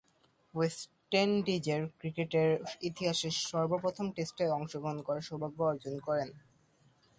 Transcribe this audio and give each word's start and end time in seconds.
West 0.53 0.89
ইন্ডিজের 1.15 1.81
ক্রিকেটের 1.99 2.49
ইতিহাসের 2.81 3.33
সর্বপ্রথম 3.49 4.05
টেস্টে 4.15 4.45
অংশগ্রহণ 4.49 4.99
করার 5.01 5.27
সৌভাগ্য 5.29 5.59
অর্জন 5.63 5.95
করেন। 5.99 6.29